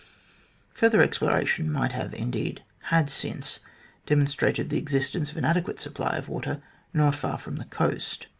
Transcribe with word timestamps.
Further 0.73 1.03
exploration 1.03 1.71
might 1.71 1.91
have, 1.91 2.05
and 2.13 2.23
indeed 2.23 2.63
had 2.85 3.07
since, 3.07 3.59
demonstrated 4.07 4.71
the 4.71 4.79
existence 4.79 5.29
of 5.29 5.37
an 5.37 5.45
adequate 5.45 5.79
supply 5.79 6.15
of 6.17 6.27
water 6.27 6.59
not 6.91 7.13
far 7.13 7.37
from 7.37 7.57
the 7.57 7.65
coast. 7.65 8.25